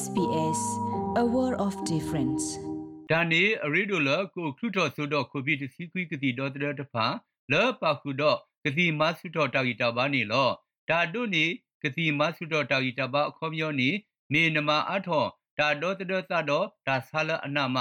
[0.00, 0.60] SBS
[1.22, 2.44] a world of difference
[3.10, 7.06] ဒါနေအရီဒိုလကိုခရုတော်ဆိုတော့ကိုဗစ်စီကွီကတိဒေါ်တဲ့တဖာ
[7.52, 10.48] လောပါခုတော့ကတိမဆုတော်တာဂီတာပါနေလော
[10.88, 11.44] ဒါတို့နေ
[11.82, 13.90] ကတိမဆုတော်တာဂီတာပါအခေါ်မျိုးနေ
[14.32, 15.24] နေနမအထော
[15.58, 17.76] ဒါဒေါ်တဲ့သတော့ဒါဆာလအနာမ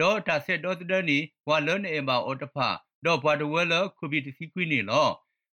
[0.00, 1.18] ဒေါ်တာဆက်ဒေါ်တဲ့နေ
[1.48, 2.68] ဝါလွန်နေပါအော်တဖာ
[3.04, 5.08] ဒေါ်ဘွားတဝဲလကိုဗစ်စီကွီနေလော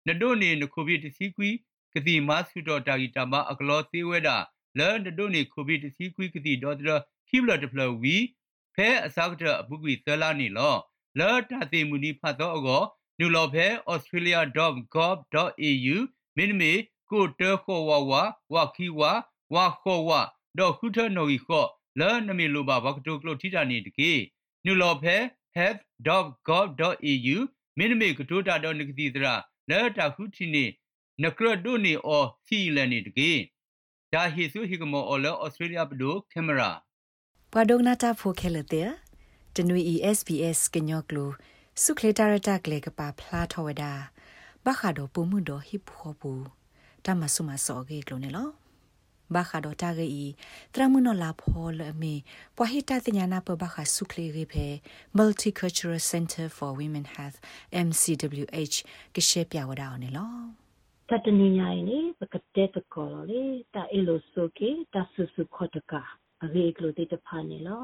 [0.07, 1.51] နဒိုနေနကိုဗစ်စီကွီ
[1.95, 4.39] ကတိမဆုတော်တာဂီတာပါအကလောသေးဝဲတာ
[4.79, 8.17] လန်ဒိုနေကိုဗစ်စီကွီကတိဒေါ်တဲ့ခိဘလတဖလဝီ
[8.75, 10.75] ဖဲအစားကတအပုကွေသလာနေလော
[11.19, 12.83] လော်တာတိမူနီဖတ်တော့အကော
[13.19, 15.97] နူလော်ဖဲ australia.gov.au
[16.37, 16.73] မင်းမေ
[17.11, 18.13] ကိုတဲခေါ်ဝဝ
[18.55, 19.01] ဝခီဝ
[19.55, 20.11] ဝခေါ်ဝ
[20.59, 21.69] ဒေါ်ခုထနိုဂီခေါ်
[22.01, 24.13] လော်နမီလိုပါဘကတိုကလိုတီတာနေတကေ
[24.65, 25.17] နူလော်ဖဲ
[25.57, 27.37] health.gov.au
[27.79, 29.35] မင်းမေကတိုတာတော့နကတိတရာ
[29.71, 30.65] လော်တာခုတီနေ
[31.23, 33.31] နကရဒိုနေအောစီလန်နေတကေ
[34.15, 36.71] ဒါဟီဆူဟီကမောအော်လော်ဩစတြေးလျပဒိုကင်မရာ
[37.53, 38.91] ပဒုံနာတာဖိုခဲလတဲ့
[39.57, 39.81] တနွေ
[40.17, 41.31] SBS ကညောကလို
[41.83, 43.93] စုခလေတာရတာကလေကပါဖလာထောဝဒါ
[44.65, 46.33] ဘခါဒိုပူမှုဒိုဟိဖောပူ
[47.05, 48.49] တမဆုမစောကေကလိုနေလော
[49.35, 50.27] ဘာခါဒိုတာဂေဤ
[50.75, 52.15] တရမနလာဖောလအမီ
[52.57, 54.67] ပွာဟိတာတညာနာပဘခါစုခလေရေဖေ
[55.19, 57.39] Multicultural Center for Women Health
[57.87, 58.77] MCWH
[59.15, 60.35] ကရှေပြဝဒါအောင်နေလော
[61.11, 63.43] တတနိညာယနေပကတဲ့တကောလေ
[63.75, 65.93] တာအီလိုဆိုကေတာဆုစုခောတက
[66.45, 67.83] အရေကလိုတေတဖာနေလော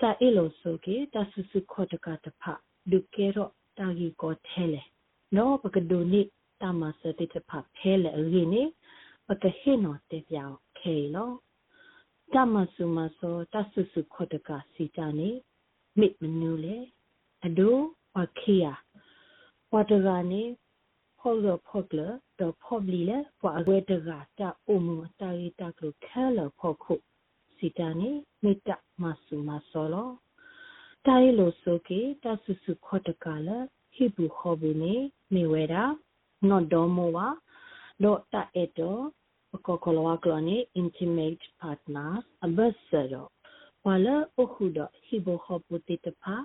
[0.00, 2.52] တာအီလိုဆိုကေတာဆုစုခောတကတဖာ
[2.90, 3.48] ဒုကေရော
[3.78, 4.82] တာဂီကိုထဲလေ
[5.36, 6.22] နောပကဒိုနိ
[6.60, 8.62] တာမစတေတဖာဖဲလေအရေနေ
[9.28, 11.30] ပကဟေနောတေပြောင်းခေလော
[12.34, 15.30] တမဆုမစောတဆုစုခောတကစီတာနေ
[15.98, 16.76] မိမနူလေ
[17.46, 17.76] အဒို
[18.14, 18.72] ဝခေယာ
[19.72, 20.42] ဝတရာနေ
[21.20, 22.00] ခေါ်ရဖော့ကလ
[22.40, 24.88] တော့ဖော့ဘလီလေပွာအဝဲတကတာအုံမ
[25.20, 26.94] တာရီတာကလိုခဲလဖော့ခု
[27.56, 28.10] စီတာနေ
[28.42, 28.68] မိတ
[29.02, 30.10] မဆူမဆောလော
[31.06, 33.58] တိုင်လိုဆိုကေတဆူဆူခေါ်တကလာ
[33.94, 34.94] ဟိဘူခေါ်ဘူးနေ
[35.34, 35.82] နေဝဲတာ
[36.48, 37.28] နော်ဒေါ်မောဝါ
[38.02, 39.02] တော့တအဲ့တော့
[39.50, 43.26] ပကောကလောကလောနေ intimate partners အဘတ်ဆရော
[43.84, 46.36] ဝါလာအခုတော့ဟိဘူခေါ်ပူတိတဖာ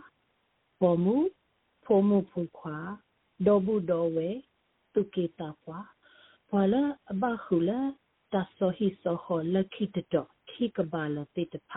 [0.82, 1.16] ပေါ်မူ
[1.86, 2.78] ဖိုမူဖူခွာ
[3.46, 4.30] ဒေါ်ဘူးဒေါ်ဝဲ
[4.95, 5.81] ตุเกตาปวา
[6.49, 7.81] พอละอบาขุละ
[8.33, 11.73] ตาโซฮิโซโฮละคิตดอခိကဘာလတေတဖ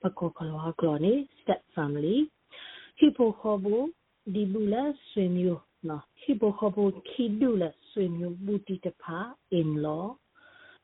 [0.00, 2.16] ပကောကလောကလောနေ step family
[2.98, 3.74] ဟိပိုခဘူ
[4.34, 9.04] ဒီဘူလာဆွေမျိုးနော်ဟိပိုခဘူခိဒူလာဆွေမျိုးဘူတီတဖ
[9.58, 10.06] in law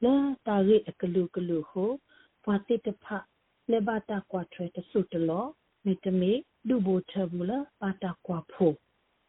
[0.05, 0.15] လာ
[0.47, 1.91] တာရိအကလူကလူဟို
[2.45, 3.05] ပွာတေတဖ
[3.71, 5.47] လေဘာတာကွာထရတဆုတလော
[5.85, 6.33] မိတမေ
[6.69, 8.73] ဒူဘူထဘူလာပါတာကွာဖို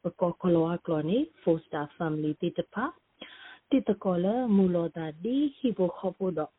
[0.02, 2.74] ပကောကလောကလောနေ four star family တေတဖ
[3.70, 6.52] တိတကောလာမူလောတာဒီဟိပိုခဘူတော့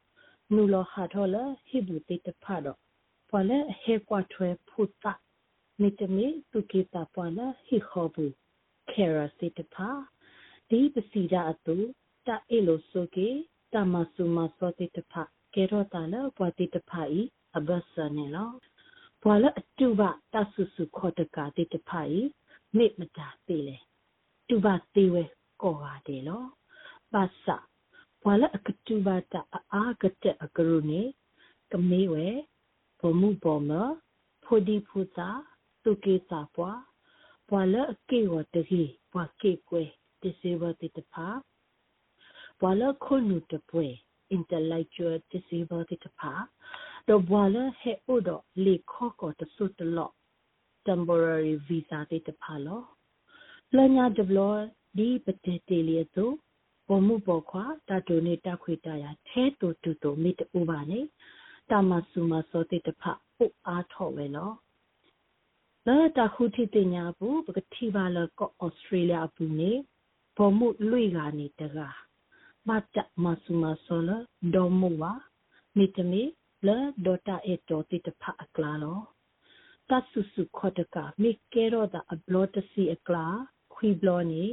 [0.55, 1.35] နူလောဟာထောလ
[1.67, 2.77] ဟိဘူတေတဖတော့
[3.29, 5.13] ပွာလဲဟေကွာထွဲဖုတာ
[5.81, 8.33] မိတမီသူကေတာပွာလဲဟိခောဘူး
[8.89, 9.75] ကေရာစေတဖ
[10.69, 11.75] ဒီပစီရာအတူ
[12.27, 13.27] တာအေလိုဆိုကေ
[13.73, 15.13] တမဆုမစောတေတဖ
[15.53, 17.21] ကေရောတာလပွာတေတဖဤ
[17.57, 18.51] အဘဆနေလော
[19.23, 22.21] ပွာလဲအတူပါတဆုစုခောတကတေတဖဤ
[22.77, 23.77] မိမတာသေးလေ
[24.47, 25.23] တူပါသေးဝဲ
[25.61, 26.43] ကောပါတယ်လော
[27.13, 27.45] ပါစ
[28.21, 29.41] ဘွာလအကတူဘာတာ
[29.73, 31.01] အာကတက်အကရုနေ
[31.71, 32.27] ကမေဝဲ
[32.99, 33.71] ဘမှုပေါ်မ
[34.43, 35.27] ဖိုဒီဖူစာ
[35.83, 36.71] တုကေစာပွာ
[37.49, 39.83] ဘွာလအကေဝတကြီးဘွာကေကွဲ
[40.21, 41.27] တစေဝတိတဖာ
[42.59, 43.85] ဘွာလခုနုတပွဲ
[44.35, 46.31] intellectual disability တဖာ
[47.07, 48.29] တော့ဘွာလဟဲဥဒ
[48.63, 50.13] လေခောကောတဆုတလော့
[50.87, 52.81] temporary visa တိတဖာလော
[53.75, 54.39] လညာဒဘလ
[54.97, 56.31] ဒီပတေတေလီယတို
[56.87, 60.99] ပေါ်မှုပေါ်ခွာတတိုနေတာခွေတရာထဲတူတူတူမိတူပါနေ
[61.69, 63.03] တမဆုမစောတိတဖ
[63.37, 64.55] ပုအားထော့ဝဲနော်
[65.87, 69.71] လာတခုတိတင်ညာဘူးပကတိပါလကောဩစတြေးလျအပူနေ
[70.37, 71.97] ပေါ်မှုလွေကနေတကား
[72.67, 74.09] မတ်တမဆုမစောလ
[74.53, 75.13] ဒေါ်မူဝါ
[75.77, 76.23] မိတမီ
[76.67, 78.71] လာဒေါတာအတောတိတဖအကလာ
[79.89, 83.25] လောတဆုစုခေါတကမိကဲရောတာအဘလောတစီအကလာ
[83.73, 84.43] ခွီဘလောနေ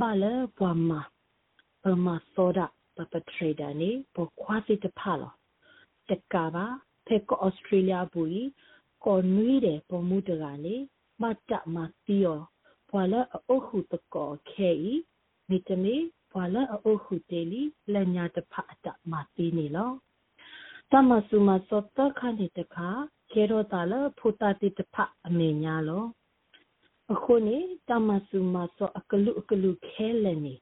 [0.00, 0.24] ဘာလ
[0.56, 1.00] ပွားမှာ
[1.86, 2.60] အမသောဒ
[2.96, 5.32] ပပထရေဒါနေပေါ်ခွာစစ်တဖလော
[6.08, 6.66] တက်ကပါ
[7.06, 8.46] ဖက်ကောဩစတြေးလျဘူး
[9.04, 10.76] ကောနွေးတယ်ပေါ်မှုတကနေ
[11.22, 11.76] မတမ
[12.06, 12.40] တီယော
[12.90, 13.20] ဘွာလာ
[13.50, 14.92] အခုတကောခဲဤ
[15.48, 15.96] မိတမီ
[16.32, 19.90] ဘွာလာအခုတေလီလညာတဖအတမတီနေလော
[20.90, 22.90] တမဆုမစောတခဏတခါ
[23.32, 24.96] ကေရောတာလဖူတာတိတဖ
[25.26, 26.04] အမေညာလော
[27.12, 27.58] အခုနေ
[27.88, 30.54] တမဆုမစောအကလူအကလူခဲလနေ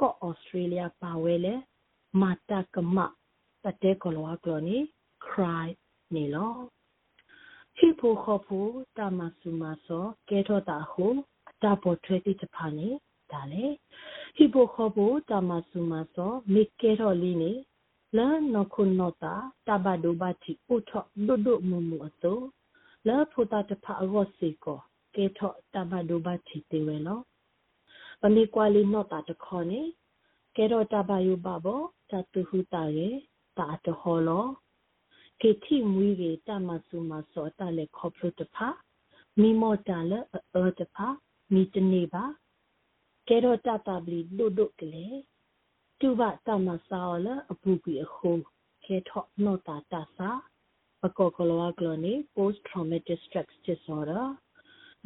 [0.00, 1.54] ကော့ဩစတြေးလျပါဝဲလေ
[2.20, 2.98] မာတာကမ
[3.64, 4.76] တတဲကလောကလောနီ
[5.26, 5.76] ခရ pride
[6.14, 6.54] နေလော
[7.76, 8.66] ဟိဖိုခဖို
[8.96, 11.06] တာမဆူမဆောကဲထောတာဟု
[11.62, 12.88] တာပေါ်ထွေတိတဖာနေ
[13.32, 13.66] ဒါလေ
[14.36, 17.52] ဟိဖိုခဖိုတာမဆူမဆောမိကဲထောလီနေ
[18.18, 19.34] လာနခုနောတာ
[19.66, 20.90] တဘဒိုဘတိဥထ
[21.26, 22.40] ဒုဒုမူမူအတော
[23.06, 24.80] လာဖိုတာတဖာရောစီကော
[25.14, 27.20] ကဲထောတဘဒိုဘတိတေဝဲလော
[28.20, 29.80] ပမေကွာလီနောတာတခေါနေ
[30.56, 31.80] ကဲတော့တဘယုဘဘော
[32.10, 33.16] တတုဟုတာရဲ့
[33.58, 34.46] တာတဟောလော
[35.40, 38.68] ကေတိမွေးကေတမဆုမစောတလည်းခေါပလို့တဖာ
[39.40, 41.06] မိမောတလည်းအောတဖာ
[41.52, 42.24] မိတနေပါ
[43.28, 45.16] ကဲတော့တတပလီဒုဒုကလေး
[46.06, 48.30] တူဘတမစာလအပူကြီးအခု
[48.84, 50.30] ကေထော့နောတာတဆာ
[51.00, 54.26] ပကောကလောကလောနေ post traumatic stress disorder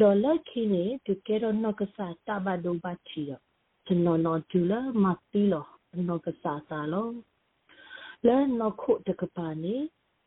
[0.00, 3.42] ဒေါ်လာခင်းနေတူကေတော့နော့ကစားတဘဒုဘချီတော့
[3.86, 5.66] ကျွန်တော်နော်ဒူလာမတီလော
[6.08, 7.08] နော့ကစားစာလော
[8.26, 9.76] လဲနော့ခုတကပါနေ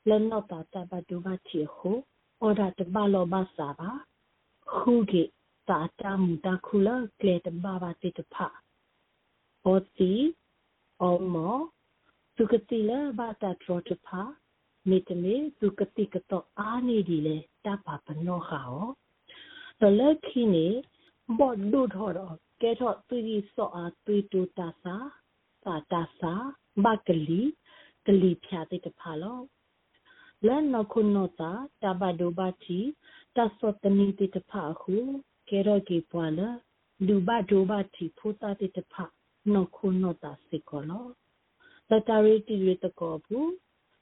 [0.10, 1.92] လဲနော့တာတဘဒုဘချီခု
[2.42, 3.90] အော်ဒါတဘလောဘစာပါ
[4.74, 5.24] ခုကေ
[5.70, 8.48] တာတမတာခုလာကလေတဘဘာတိတဖာ
[9.66, 10.14] အောတီ
[11.01, 11.56] အောမော
[12.36, 14.21] သူကတိလာဘာတာထရတဖာ
[14.89, 18.77] မေတမေသူကတိကတော့အာနေဒီလေတပါပနောခါဩ
[19.80, 20.68] တလက်ခင်းနေ
[21.38, 24.95] ဘော့ဒုထော်တော့ကဲတော့သူကြီးစော့အားသွေးတူတာစာ
[25.65, 26.33] တာတာစာ
[26.83, 27.42] ဘကလီ
[28.06, 29.39] ကလီဖြာတဲ့တဖာလော
[30.48, 31.51] လန်နခုနောတာ
[31.83, 32.80] တဘဒိုဘတီ
[33.36, 34.95] တဆောတနီတဲ့တဖာခု
[35.50, 36.50] ကဲတော့ကေပွာလာ
[37.06, 39.06] လူဘဒိုဘတီဖိုတာတဲ့တဖာ
[39.54, 41.06] နခုနောတာစေကောလော
[41.90, 43.52] တတရီတီရတကောဘူး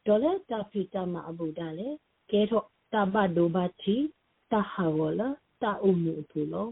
[0.06, 1.89] ဒေါ်လာတာဖီတာမအဘူဒါလေ
[2.31, 3.95] ကဲတော့တဘဒိုဘတီ
[4.51, 5.30] တဟာဝလာ
[5.62, 6.68] တာအုံမူဘူးလော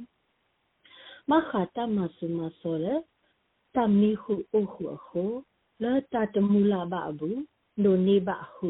[1.29, 2.95] မခတာမဆုမဆောလေ
[3.75, 5.23] တမီဟုအခုအခု
[5.83, 7.39] လာတာတမူလာဘအဘူး
[7.83, 8.67] လိုနေဘဟု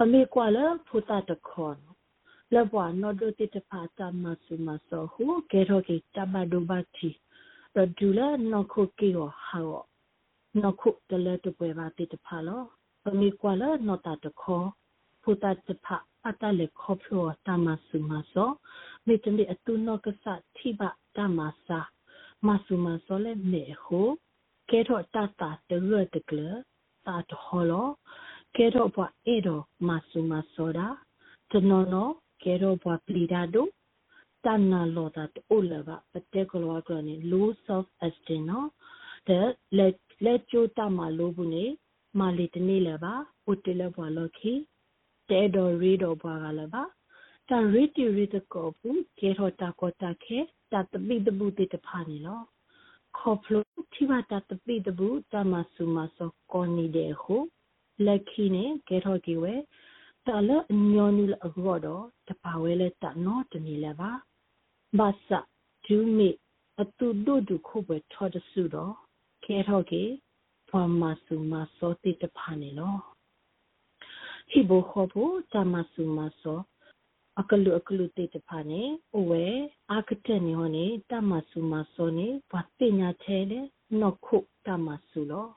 [0.00, 1.78] အမေကွာလဖူတာတခွန်
[2.54, 7.10] လဘွာနောဒိုတိတဖာတမဆုမဆောဟုကေရောကေတဘဒိုဘတီ
[7.74, 9.60] ရဒူလာနခုကေရောဟာ
[10.62, 12.62] နခုတလဲတပွဲပါတိတဖာလော
[13.08, 14.62] အမေကွာလနောတာတခော
[15.22, 15.96] ဖူတာတဖာ
[16.28, 18.50] အတလေခောဖလောတမဆုမဆော
[19.06, 20.24] မေတမေအတုနောကဆ
[20.56, 20.80] တိဘ
[21.16, 21.80] တမစာ
[22.46, 24.00] မဆုမဆောလေမေဟု
[24.70, 26.40] ကေရောတတာတရတကလ
[27.06, 27.88] တာတဟောလော
[28.56, 30.88] ကေရောဘွာအေရောမဆုမဆောဒါ
[31.50, 32.08] တနောနော
[32.42, 33.66] ကဲတော့ဘွာပလီဒါဒို
[34.44, 38.68] တန်နာလောတာတိုလဘပတက်ကလောကရနေ low self esteem နော်
[39.28, 39.94] တဲ့လက်
[40.24, 41.64] လက်ချိုးတမလို့ဘူးနေ
[42.18, 43.14] မာလီတနေလပါ
[43.50, 44.52] ဥတလဘွာလောခီ
[45.30, 46.84] တဲတော်ရီတော်ဘွာကလည်းပါ
[47.48, 50.38] တန်ရီတီရီတကောဘူးကဲတော့တာကောတာခဲ
[50.74, 52.40] တတပိတဘူးတေတဖာနေလော
[53.18, 57.36] ခေါဖလို့ထိပါတတပိတဘူးတမဆူမဆောကောနီတဲ့ဟု
[58.06, 59.54] လက်ခီနေကဲတော့ကေဝဲ
[60.26, 60.50] တလ
[60.92, 64.10] ညောနူလအကောတော့တပါဝဲလဲတနောတနေလဲပါ
[64.98, 65.38] ဘာစာ
[65.84, 66.30] ဒူမီ
[66.80, 68.94] အတူဒုဒုခုပဲထော်တဆူတော့
[69.44, 70.02] ခဲထောက်ကေ
[70.68, 72.96] ဖွာမဆူမစောတိတဖာနေလော
[74.50, 76.73] ဟိဘခောဘူတမဆူမစောအကလူအကလူတေတဖာနေအိုဝဲအာကတက်နေဟောနေတမဆူ
[81.70, 83.60] မစောနေဘာတိညာချဲလေ
[84.00, 84.36] နော့ခု
[84.66, 85.48] တမဆူလော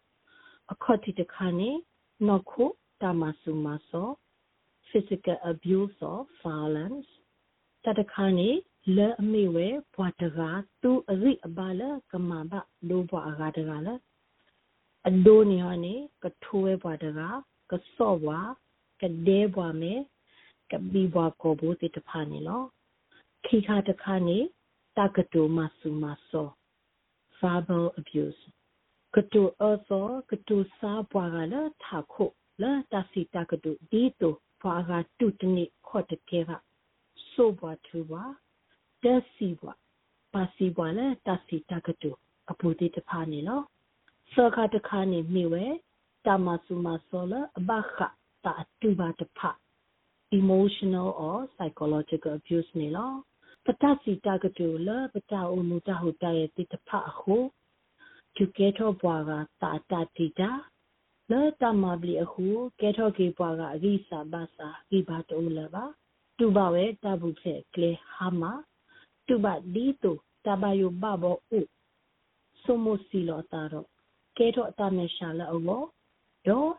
[0.71, 1.71] အခော့တိတခါနေ
[2.27, 2.63] နော့ခု
[3.01, 4.09] တမဆူမစော
[4.89, 7.09] physical abuse or violence
[7.83, 8.49] တတခါနေ
[8.97, 11.81] လဲအမေဝဲဘွာတကားသူအရိအပါလ
[12.11, 12.53] ကမဘ
[12.89, 13.95] ဒိုးဘွာအကားတကားလဲ
[15.09, 17.37] အဒိုးနေဟနေကထိုးဝဲဘွာတကား
[17.71, 18.39] ကစော့ဘွာ
[19.01, 19.93] ကဒဲဘွာမဲ
[20.71, 22.63] ကဘီဘွာကိုဘိုတိတဖာနေလော
[23.45, 24.37] ခိခါတခါနေ
[24.97, 26.47] တကတိုမဆူမဆော
[27.39, 28.41] verbal abuse
[29.15, 32.25] ကတိုအသောကတိုစာဘွာကလည်းထာခု
[32.61, 36.51] လာတစီတကတိုဒီတိုဖွာကတုတနိခော့တကဲက
[37.31, 38.33] ဆိုဘွားသူဘွား
[39.03, 39.79] တက်စီဘွား
[40.33, 42.11] ပါစီဘွားလဲတစီတကတူ
[42.51, 43.61] အပူတိတဖာနေလော
[44.33, 45.65] စောခတခါနေမိဝဲ
[46.25, 47.97] တမဆုမဆောလအဘခ
[48.43, 49.39] တာတူပါတဖ
[50.31, 53.11] emotional or psychological abuse နေလော
[53.65, 57.35] ပတစီတကတူလပတအုံမူတဟုတရဲ့တိတဖအခု
[58.35, 59.31] ကျကဲထောဘွားက
[59.61, 60.51] တာတာတိတာ
[61.31, 62.47] လဲတမဘလီအခု
[62.79, 65.85] ကဲထော့ကေပွားကအဂိစာဘာစာကိဘာတိုလပါ
[66.37, 68.43] တူပါဝဲတဘူးဖက်ကလေဟာမ
[69.27, 70.11] တူပါဒီတူ
[70.45, 71.61] တဘယဘဘောဥ
[72.63, 73.87] ဆုမစီလောတာတော့
[74.37, 75.61] ကဲထော့တမေရှာလအော
[76.47, 76.71] ဒေါ်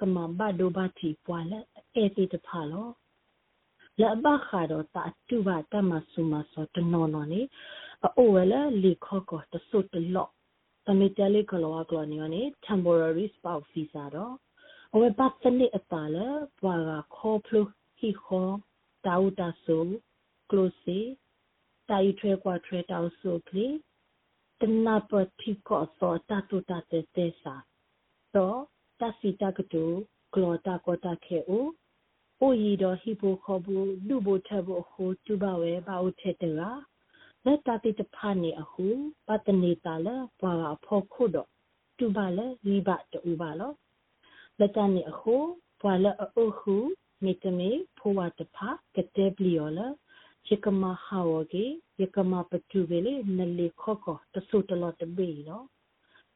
[0.00, 2.96] debli pwala kama ba do ba ti pwala e ti te pha lo
[3.98, 7.24] la ba kha do ta tu ba ta ma su ma so to no no
[7.24, 7.48] ni
[8.16, 10.30] o wala li kho ko to so to lo
[10.84, 14.38] ta mi te le ko lo wa ko ni ni temporary spouse visa do
[14.92, 17.72] o we ba ta ni a ta la pwa ga kho plu
[18.02, 18.60] hi kho
[19.02, 19.86] ta u ta so
[20.48, 21.16] close
[21.88, 23.76] တာယူထွဲကွာထွဲတောက်ဆိုကလေး
[24.60, 27.54] တနာပတိကောသောတတုတတေတေစာ
[28.34, 28.60] တော့
[29.00, 29.84] တစီတကတူ
[30.32, 31.66] ဂလောတာကောတာခဲအို
[32.40, 36.70] အိုရီတော်ဟိပိုခေါ်ဘူးလူဘထဘဟိုတူပါဝဲဘာဦးထဲတရာ
[37.44, 38.86] လက်တတိတဖာနေအခု
[39.26, 41.48] ပတနေတာလဲပွာအဖို့ခုတော့
[41.98, 43.72] တူပါလဲဝိဘတူပါလော
[44.58, 45.34] လက်တနေအခု
[45.80, 46.26] ပွာလဲအ
[46.60, 46.74] ခု
[47.24, 49.86] မိတမေဖိုဝတဖာကတဲ့ပလီယောလဲ
[50.48, 51.64] ယကမဟာဝကေ
[52.00, 55.62] ယကမပတူဝေလေနလေခောကောတဆုတလတဘေရော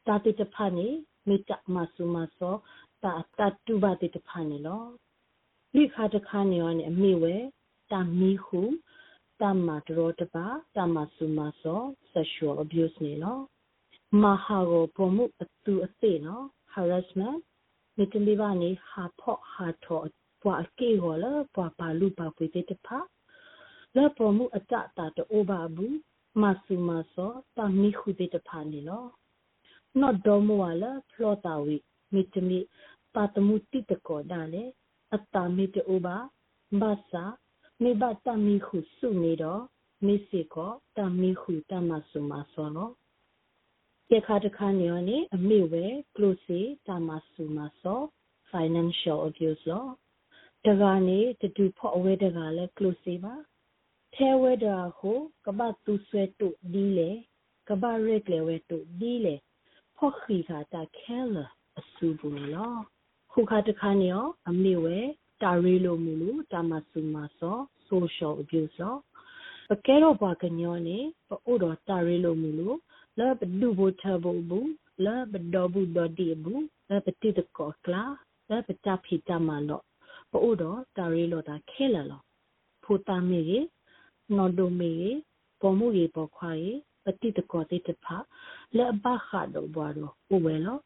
[0.07, 0.89] တာတိတဖာနေ
[1.29, 2.55] မိတမဆုမသော
[3.03, 4.85] တာတတုဘတိတဖာနေလော
[5.75, 7.35] လိခါတခါနေရောနေအမိဝဲ
[7.93, 8.61] တာမီဟု
[9.41, 10.47] တာမတရောတပါ
[10.77, 11.81] တာမဆုမသော
[12.13, 13.39] sexual abuse နေလော
[14.23, 17.39] မဟာကိုပုံမှုအတူအသေးနော် harassment
[17.97, 20.03] မိတလီပါနေဟာဖော့ဟာထော
[20.43, 21.25] ပွာအကေဟောလ
[21.55, 22.99] ပွာပါလူပါပွေတေတဖာ
[23.97, 25.97] လပေါ်မှုအတတာတိုးပါဘူး
[26.43, 29.05] မဆူမဆောတာမီခုတေတဖာနေလော
[29.99, 31.77] နော့ဒေါ်မဝလာဖလောတာဝီ
[32.13, 32.59] မိတမီ
[33.15, 34.65] ပါတမှုတိတကောဒါလေ
[35.15, 36.17] အတာမီတိုးပါ
[36.81, 37.25] ဘာသာ
[37.83, 39.63] မေဘတာမီခုစုနေတော့
[40.07, 42.91] မေစီကောတာမီခုတမဆူမဆောလော
[44.13, 48.01] ရခါတခါနေရနေအမေဝဲ close တာမဆူမဆော
[48.51, 49.87] financial abuse လော
[50.67, 51.19] တကနေ
[51.57, 53.35] တူဖို့အဝဲတကလည်း close ပါ
[54.15, 57.11] ထဲဝဲတာကိုကပတ်သူဆွဲတုဒီလေ
[57.69, 59.35] ကပတ်ရက်လေဝဲတုဒီလေ
[60.03, 61.37] ဖော့ခီခါတာခဲလ
[61.79, 62.75] အဆူဘူးလော
[63.33, 64.99] ခုခါတခါနေရောအမေဝဲ
[65.43, 67.57] တာရီလိုမူလူတာမဆူမဆော
[67.89, 68.97] social abuse လော
[69.69, 72.69] ပကဲတော့ဘာကညောနေပို့တော့တာရီလိုမူလူ
[73.19, 74.71] လဘဒူဘထဘဘူး
[75.05, 78.05] လဘဒဘူးဒဒီဘူးလဘတိတကောကလာ
[78.51, 79.83] လဘတာဖီတမလော
[80.31, 82.21] ပို့တော့တာရီလိုတာခဲလလော
[82.85, 83.43] ဖူတာမီ
[84.37, 84.93] နော်ဒိုမေ
[85.61, 86.73] ပေါ်မှုရေပေါ်ခွာရေ
[87.05, 88.07] ပတိတကောတိတဖ
[88.77, 90.79] လက်ဘခါတော့ဘာလို့ဥဝဲလော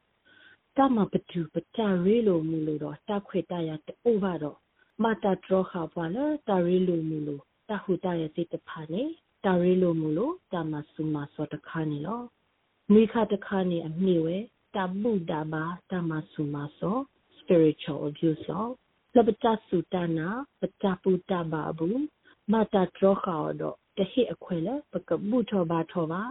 [0.77, 4.59] တမပတူပတရီလိုမူလို့တော့တခွေတရတူဘာတော့
[5.03, 9.03] မတာဒရခါပွာလဲတရီလိုမူလို့တခုတရတိတဖနေ
[9.45, 12.21] တရီလိုမူလို့တမဆုမစောတခါနေလော
[12.93, 14.37] မိခတခါနေအမြင့်ဝဲ
[14.75, 16.97] တဗုဒ္ဓဘာတမဆုမစော
[17.39, 18.67] spiritual abuse လော
[19.17, 20.29] လပတစုတနာ
[20.61, 22.03] ပတပုတ္တဘာဘူး
[22.53, 26.23] မတာဒရခါတော့ တဟိအခွဲလပကပုထောဘာထောဘာ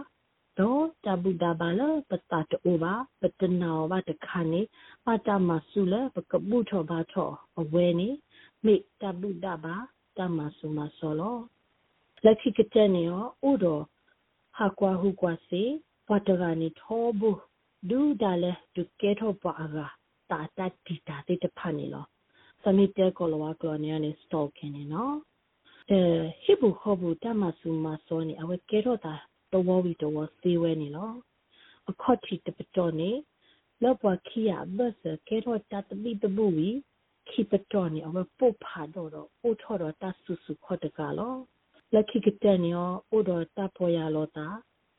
[0.58, 1.80] တော့တဗုဒ္ဓဘာလ
[2.10, 4.60] ပတတိုဘာပတနာဘာတခါနေ
[5.06, 7.30] ပတမဆုလပကပုထောဘာထော
[7.60, 8.08] အဝဲနေ
[8.64, 9.76] မိတဗုဒ္ဓဘာ
[10.16, 11.38] တမဆုမဆောလော
[12.24, 13.82] လက်ခိကတဲ့နေရောဥတော်
[14.56, 15.62] ဟာကွာဟုကွာစေ
[16.08, 17.38] ပတကနေထောဘူး
[17.90, 19.86] ဒူဒါလေဒုကဲထောပါအရာ
[20.30, 22.04] တာတတိတာတိတဖာနေလော
[22.62, 25.33] စမိတဲကောလဝါကလောနေနေစတောကင်းနေနော်အဲ
[25.88, 29.14] ဟိဘူခောဘူတမဆူမစောနေအဝဲကဲတော့တာ
[29.52, 31.12] တဝဝီတဝစေဝဲနေလော
[31.90, 33.10] အခော့တီတပတော်နေ
[33.82, 36.68] လောပွားခီယာဘတ်စကဲတော့တတပိတဘူဝီ
[37.28, 41.34] ခိပတော်နေအဝဲပုတ်ဖာတော့တော့အိုထော်တော့တဆူဆူခော့တကလော
[41.94, 44.46] လက်ခိကတဲ့နေရောအိုတော့တပေါ်ရလောတာ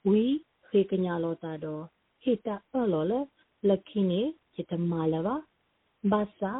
[0.08, 0.24] ဝီ
[0.68, 1.84] ခေကညာလောတာတော့
[2.22, 3.20] ဟိတာအော်လောလေ
[3.68, 4.22] လက်ခိနေ
[4.56, 5.36] จิตမာလပါ
[6.12, 6.54] ဘာသာ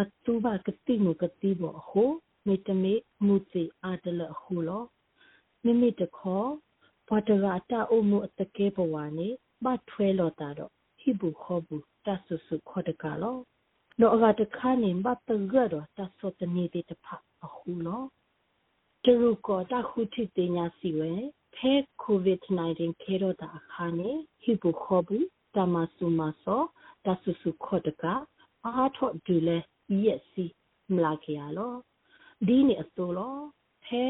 [0.00, 2.10] အတူပါကတိမကတိဘောဟို
[2.46, 2.94] မေတမေ
[3.26, 4.84] မူစီအာတလဟူလော
[5.64, 6.48] မိမိတခေါ်
[7.08, 9.28] ဘာတရာတာအုံမှုအတကဲဘဝနေ
[9.64, 10.70] ဘတ်ထွဲလောတာတော့
[11.00, 13.36] ဟိဘူးခေါ်ဘူးတဆူဆူခေါ်တကလော
[14.00, 17.06] တော့အကတခါနေဘတ်တရတော့တဆောတနေတဲ့တဖ
[17.44, 18.02] အခုလော
[19.04, 21.12] တရုကောတခုတိတင်ညာစီဝဲ
[21.56, 21.72] ဖဲ
[22.04, 24.10] covid-19 ခေရောတာအခါနေ
[24.42, 26.62] ဟိဘူခောဘူးတမဆုမဆော
[27.04, 28.04] တဆူဆူခောတက
[28.66, 29.58] အာထော့ဒူလေ
[30.04, 30.44] ယက်စီ
[30.94, 31.74] မလာခေရလော
[32.46, 33.36] ဒီနေအစိုးလော
[33.84, 34.04] ဖဲ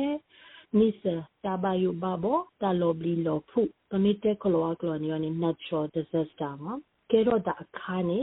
[0.78, 1.04] နိစ
[1.44, 6.74] တာဘယုဘဘောတာလောဘလီလောဖုပမိတဲကလောကလောနီယနီ natural disaster မှာ
[7.10, 8.20] ကေရောတာအခါနေ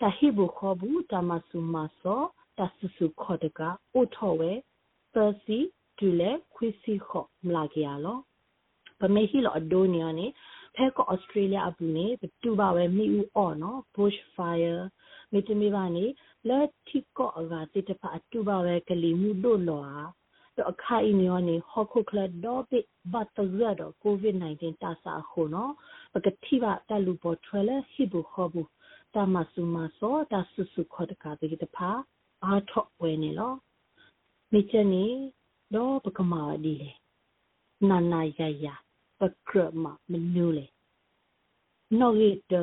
[0.00, 2.22] တဟိဘူခောဘူးတမဆုမဆော
[2.58, 3.60] တဆူဆူခောတက
[3.94, 4.52] အိုထော့ဝဲ
[5.14, 5.58] ပစီ
[5.98, 8.18] ဒူလေခွီစီခောမလာခေရလော
[9.02, 10.26] ပမေဟီလောအဒိုနီယာနေ
[10.74, 12.06] ဖဲကောဩစတြေးလျအပူနေ
[12.42, 14.82] တူပါပဲမိဦးအော်နော် bush fire
[15.32, 16.04] မိတမီပါနေ
[16.48, 20.04] လက်တီကောအကတိတဖာတူပါပဲကလီမှုတို့လောဟာ
[20.56, 22.78] တော့အခါအင်းယောနေဟခုကလတော့ပိ
[23.12, 25.72] ဘတ်တရတော့ကိုဗစ် -19 တာစာခုနော်
[26.12, 28.68] ပကတိပါတလူပေါ်ထွဲလဲဟိဘူခောဘူး
[29.14, 31.90] တာမဆုမစောတာဆုဆုခောတကာတိတဖာ
[32.44, 33.52] အာထော့ဝဲနေလော
[34.52, 35.06] မိချနေ
[35.74, 36.90] တော့ပကမာဒီလေ
[37.88, 38.66] နာနာရရ
[39.22, 40.66] ပကရမမနူလေ
[41.98, 42.54] နော်ရတ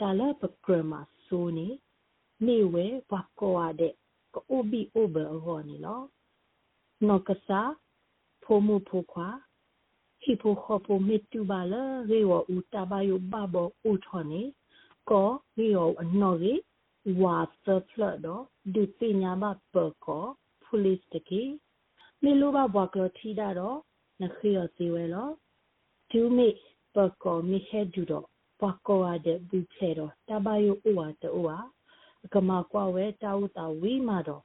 [0.00, 0.92] တာလပကရမ
[1.26, 1.68] ဆိုနေ
[2.46, 3.94] နေဝဲဘကောရတဲ့
[4.34, 6.02] ကိုဘီအိုဘရောနေလော
[7.06, 7.72] နောက်ကစား
[8.42, 9.28] ဖိုမှုဖိုခွာ
[10.22, 11.74] ဟိဖိုခောဖိုမီတူပါလ
[12.10, 13.56] ရေဝဥတဘယဘဘ
[13.90, 14.42] ဥထောနေ
[15.10, 16.54] ကောရေဝအနော်ရေ
[17.22, 18.26] ဝါသဖလဒ
[18.74, 20.24] ဒုတိညာဘပကော
[20.64, 21.42] police တကေ
[22.22, 23.78] မေလိုဘဘကလထီဒါတော့
[24.22, 25.28] နခိယစီဝဲလော
[26.14, 26.48] ဒူမေ
[26.94, 28.26] ပကောမိဟဲဒူတော့
[28.60, 31.58] ဘကောရတဲ့ဘူးချေတော့တဘယဥဝတူဝါ
[32.32, 34.42] ကမာကွာဝဲတာဝတာဝီမာတော့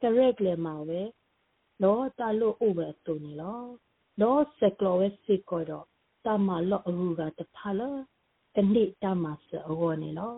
[0.00, 1.00] တရက်လေမာဝဲ
[1.82, 3.60] လောတာလို့ဥပဲတူနေလော
[4.20, 5.86] လောစက်ကလောဝဲစီကောတော့
[6.24, 7.96] တမလောအရူကတဖာလော
[8.54, 10.32] တနေ့တမစအောနေလော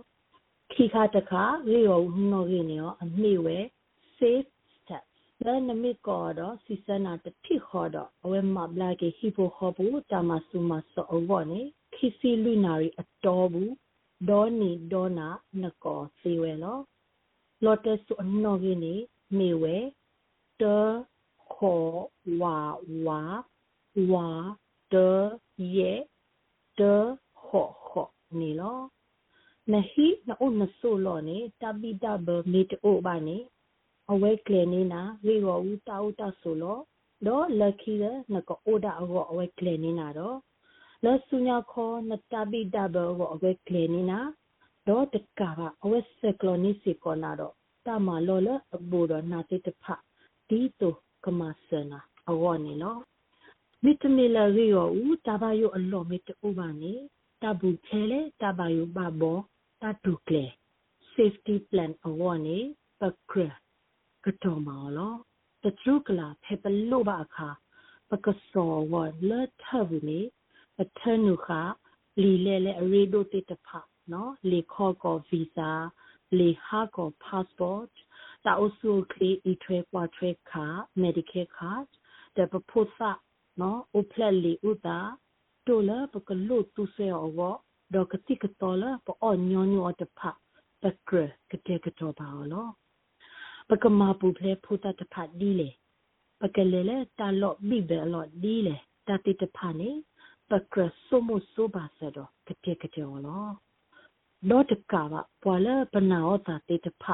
[0.73, 2.01] ခိခါတခါရေရော
[2.31, 3.59] နော်ရင်းနေရောအမိဝဲ
[4.17, 4.54] safe steps
[5.43, 11.61] လဲနမိကောတော့စီစနာတတိခေါ်တော့အဝဲမဘလာကေဟီပိုခေါ်ဘူးတမဆူမဆောအောနေ
[11.95, 13.73] ခိစီလူနာရီအတော်ဘူး
[14.29, 15.29] ဒေါ်နီဒေါ်နာ
[15.63, 16.79] နကောစီဝဲလော
[17.65, 18.95] လော်တက်ဆူအနော်ရင်းနေ
[19.39, 19.77] မေဝဲ
[20.61, 20.63] တ
[21.53, 21.95] ခေါ်
[22.41, 22.59] ဝါ
[23.07, 23.23] ဝါ
[24.13, 24.29] ဝါ
[24.93, 24.95] တ
[25.77, 26.01] ရဲ့
[26.79, 26.81] တ
[27.45, 28.79] ခေါ်ခေါ်နေလော
[29.73, 33.37] နဟိနအုနဆိုလောနေတဘိဒဘမေတအိုဘာနေ
[34.13, 36.79] အဝဲကလနေနာရေရောဦးတာဦးတာဆိုလော
[37.27, 40.37] တော့လက်ကီရနကအိုဒါအောအဝဲကလနေနာတော့
[41.05, 44.19] လဆုညာခေါ်နတဘိဒဘအောအဝဲကလနေနာ
[44.89, 47.55] တော့တကာကအဝဲစကလောနီစီကောနာတော့
[47.87, 49.85] တမလောလအဘူရနာတိတဖ
[50.49, 50.91] ဒီတု
[51.25, 52.97] ကမဆနာအောနေလော
[53.85, 56.93] မီတမီလာရီယောဦးတဘာယိုအလောမီတူဘာနေ
[57.43, 59.39] တဘူချဲလေတဘာယိုဘာဘော
[59.81, 60.45] တတုကလေ
[61.15, 62.59] safety plan အောနေ
[63.01, 63.51] ပကရ
[64.25, 65.15] ကတော်မောလော
[65.63, 67.49] တချုကလာဖေပလိုဘာခါ
[68.11, 68.95] ပကစောဝ
[69.29, 69.31] လ
[69.63, 70.21] ထဘူးနေ
[70.83, 71.49] အထနုခ
[72.23, 73.69] လီလေလေအရီဒိုတေတဖ
[74.13, 75.71] နော်လေခေါ်ကောဗီဇာ
[76.39, 77.93] လေဟာကော passport
[78.45, 80.67] တာအဆူကလီအထွေပွားထွေခါ
[81.03, 81.89] medicare card
[82.37, 83.01] တပဖို့သ
[83.61, 84.99] နော်ဥပလက်လီဥတာ
[85.67, 87.29] တိုလာပကလုတူဆေအော
[87.95, 90.21] ဒေါကတိကတော်လာပအောညောညောတဖ
[90.83, 92.69] ပကရကတဲ့ကတော်ပါလော
[93.69, 95.69] ပကမာပူဖလေဖူတာတဖဒီလေ
[96.41, 99.91] ပကလေလေတာလော့ဘိဘဲလော့ဒီလေတတိတဖနေ
[100.51, 103.47] ပကရဆုမဆုပါစတော့ကတဲ့ကတဲ့လော
[104.51, 107.05] ဒေါတကပါပွာလာပနာအောတာတေတဖ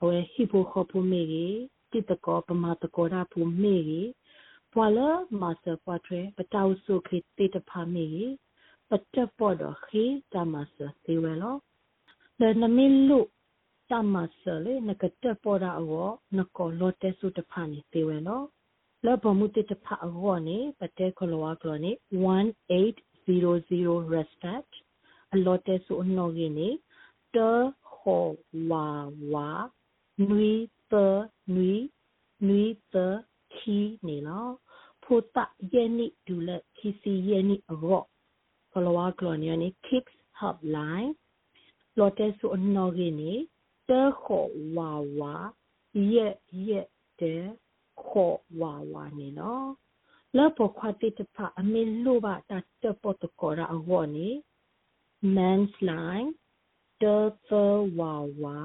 [0.00, 1.58] အဝဲဟိပိုခပူမေကြီး
[1.92, 4.10] တိတကောပမာတကောရာပူမေကြီး
[4.72, 5.08] ပွာလာ
[5.40, 8.34] မဆာပွားထွဲပတောက်ဆုခိတေတဖမေကြီး
[8.88, 11.56] ပတ္တပေါ်တော့ခေတမဆာသေဝဲလော
[12.40, 13.20] လနမီလူ
[13.90, 18.42] တမဆာလေနကတပေါ်တာအောနကောလောတဲဆုတဖာနေသေဝဲလော
[19.04, 21.92] လဘမှုတတဖာအောနေပတဲခလောဝါကလောနေ
[22.24, 24.72] 1800 respect
[25.34, 26.68] အလောတဲဆုအနော်ကြီးနေ
[27.34, 27.36] တ
[27.94, 28.32] ခေါ်
[28.70, 28.86] ဝါ
[29.32, 29.50] ဝါ
[30.28, 30.52] နွီ
[30.92, 30.94] တ
[31.54, 31.74] နွီ
[32.46, 32.96] နွီတ
[33.54, 34.46] ခီနေလော
[35.02, 35.36] ဖိုတ
[35.72, 38.02] ယေနိဒူလက်ခီစီယေနိအော
[38.72, 41.10] follower colonial kicks helpline
[41.98, 43.08] lotte su onnogi
[43.88, 45.52] ni te kho wa wa
[45.92, 46.84] ye ye
[47.18, 47.50] de
[47.96, 49.76] kho wa wa ni no
[50.32, 53.64] la po khwa ti te pha amin lo ba ta te po to ko ra
[53.76, 54.28] awo ni
[55.34, 56.32] man's line
[57.00, 57.16] te
[57.48, 57.64] te
[57.98, 58.58] wa wa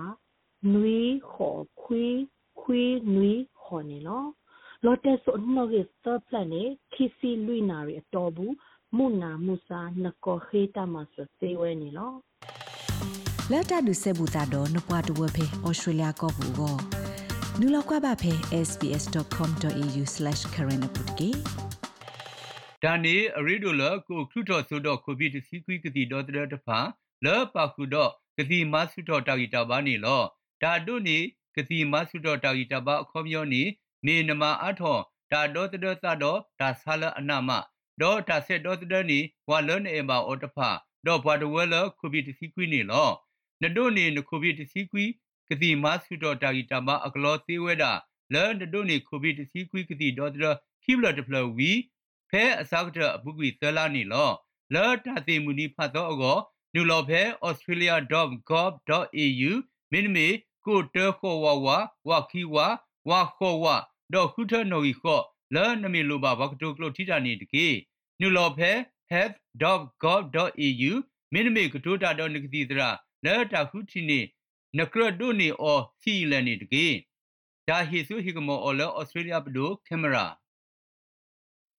[0.72, 1.50] nui kho
[1.82, 2.28] khui
[2.60, 3.34] khui nui
[3.64, 4.20] kho ni no
[4.84, 8.46] lotte su onnogi third plan ni kisi luinari atobu
[8.98, 12.14] မုနာမူစာနကောခေတမဆစေဝဲနေလော
[13.54, 16.76] လတ်တဒုဆေဘူတာတော့နပွားတဝဖေဩစတြေးလျကောဘူကို
[17.60, 18.34] နူလောက်ကွာပါဖေ
[18.68, 21.30] sbs.com.au/current ပုတ်ကေ
[22.84, 26.80] ဒါနေအရီဒိုလကိုခရုတော်ဆိုတော့ကိုဗစ်တစီကွီကတိဒေါ်တရတဖာ
[27.26, 30.22] လောပါခုတော့ကတိမဆုတော်တာဂီတာပါနေလော
[30.62, 31.18] ဒါတို့နေ
[31.56, 33.63] ကတိမဆုတော်တာဂီတာပါအခေါ်မျိုးနေ
[34.06, 34.98] နေနမအထော
[35.32, 35.86] ဒါဒေါ်တရသ
[36.24, 37.50] တော့ဒါဆာလအနာမ
[38.02, 40.70] ဒေါ်တာဆက်ဒေါ်တနီဝါလွန်အေဘာအော်တဖာ
[41.06, 43.10] ဒေါ်ဘွာတဝဲလခုဘီတစီကွီနေလော
[43.63, 45.06] နဒိုနေနခုဘီတစီကွီ
[45.49, 47.91] ကတိမဆုတော်တာဂီတမအကလောသေးဝဲတာ
[48.34, 50.45] လဲနဒိုနေခုဘီတစီကွီကတိဒေါ်တရ
[50.84, 51.71] ခိဘလတဖလဝီ
[52.30, 54.30] ဖဲအစကတအပုကွီသလာနေလော
[54.73, 56.38] လဲတာတိမူနီဖတ်တော့အော
[56.73, 59.52] နူလောဖဲ australia.gov.au
[59.91, 60.28] မင်းမေ
[60.65, 61.78] ကိုတဲခေါ်ဝါဝါ
[62.10, 62.67] ဝါခီဝါ
[63.10, 63.76] ဝါခေါ်ဝါ
[64.13, 65.23] ဒေါခုထနော်ကြီးခော့
[65.56, 67.67] လဲနမီလိုပါဘကတိုကလိုတီတာနေတကေ
[68.19, 68.71] နူလော်ဖဲ
[69.12, 70.91] health.gov.au
[71.34, 72.89] မင်းမေကတိုတာတော့နကတိတရာ
[73.26, 74.20] လဲတာခုတီနေ
[74.78, 76.88] နကရဒိုနေအော်စီလန်နေတကေ
[77.68, 80.26] ဒါဟီဆူဟီကမောအော်လဲဩစတြေးလျပဒိုကင်မရာ